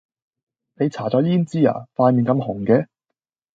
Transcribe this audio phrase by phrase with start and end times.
[0.79, 1.85] 你搽左胭脂呀？
[1.95, 2.87] 塊臉咁紅嘅